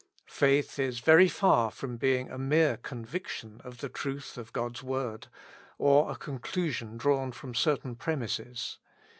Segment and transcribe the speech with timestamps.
[0.25, 5.27] Faith is very far from being a mere conviction of the truth of God's word,
[5.77, 8.79] or a conclusion drawn from certain premises.